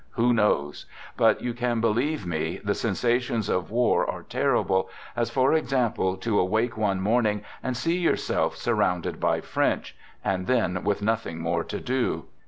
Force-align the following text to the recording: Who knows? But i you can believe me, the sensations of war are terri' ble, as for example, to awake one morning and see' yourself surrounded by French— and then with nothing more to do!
Who 0.13 0.33
knows? 0.33 0.87
But 1.15 1.37
i 1.37 1.43
you 1.43 1.53
can 1.53 1.79
believe 1.79 2.25
me, 2.25 2.59
the 2.63 2.73
sensations 2.73 3.49
of 3.49 3.69
war 3.69 4.09
are 4.09 4.23
terri' 4.23 4.65
ble, 4.67 4.89
as 5.15 5.29
for 5.29 5.53
example, 5.53 6.17
to 6.17 6.39
awake 6.39 6.75
one 6.75 6.99
morning 6.99 7.43
and 7.61 7.77
see' 7.77 7.97
yourself 7.99 8.55
surrounded 8.57 9.19
by 9.19 9.41
French— 9.41 9.95
and 10.25 10.47
then 10.47 10.83
with 10.83 11.03
nothing 11.03 11.37
more 11.37 11.63
to 11.65 11.79
do! 11.79 12.25